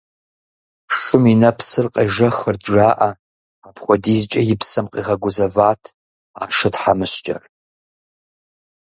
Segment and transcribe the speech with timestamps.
[0.97, 3.09] Шым и нэпсыр къежэхырт жаӏэ,
[3.67, 5.81] апхуэдизкӏэ и псэм къигъэгузэват
[6.41, 7.43] а шы тхьэмыщкӏэр.